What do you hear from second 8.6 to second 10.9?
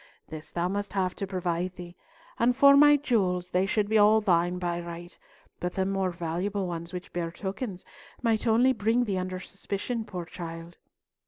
bring thee under suspicion, poor child."